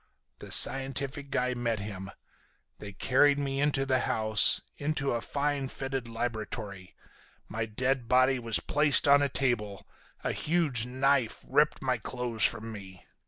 The 0.39 0.51
scientific 0.51 1.29
guy 1.29 1.53
met 1.53 1.77
him. 1.79 2.09
They 2.79 2.91
carried 2.91 3.37
me 3.37 3.61
into 3.61 3.85
the 3.85 3.99
house, 3.99 4.59
into 4.77 5.11
a 5.11 5.21
fine 5.21 5.67
fitted 5.67 6.07
laboratory. 6.09 6.95
My 7.47 7.67
dead 7.67 8.07
body 8.07 8.39
was 8.39 8.59
placed 8.59 9.07
on 9.07 9.21
a 9.21 9.29
table, 9.29 9.85
a 10.23 10.31
huge 10.31 10.87
knife 10.87 11.45
ripped 11.47 11.83
my 11.83 11.99
clothes 11.99 12.43
from 12.43 12.71
me. 12.71 13.05